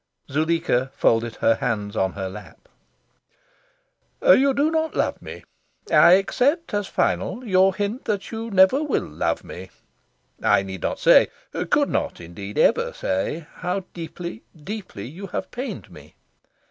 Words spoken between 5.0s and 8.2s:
me. I accept as final your hint